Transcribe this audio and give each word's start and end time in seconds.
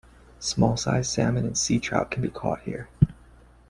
Small-sized 0.39 1.11
salmon 1.11 1.45
and 1.45 1.55
sea 1.55 1.79
trout 1.79 2.09
can 2.09 2.23
be 2.23 2.29
caught 2.29 2.61
here. 2.61 2.89